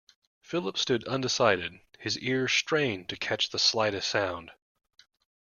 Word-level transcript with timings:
Philip 0.41 0.79
stood 0.79 1.07
undecided, 1.07 1.79
his 1.99 2.17
ears 2.17 2.51
strained 2.51 3.07
to 3.09 3.15
catch 3.17 3.51
the 3.51 3.59
slightest 3.59 4.07
sound. 4.09 4.49